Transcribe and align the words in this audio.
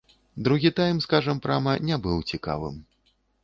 Другі 0.47 0.71
тайм, 0.79 1.03
скажам 1.05 1.43
прама, 1.45 1.77
не 1.91 2.01
быў 2.09 2.17
цікавым. 2.33 2.85